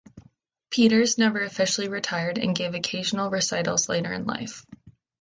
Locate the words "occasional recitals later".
2.73-4.11